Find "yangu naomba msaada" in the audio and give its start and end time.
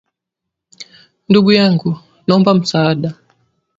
1.51-3.13